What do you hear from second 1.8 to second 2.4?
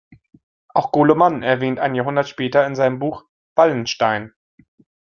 Jahrhundert